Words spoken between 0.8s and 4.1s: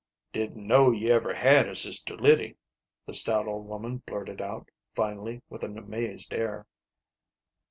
you ever had a sister Liddy," the stout old woman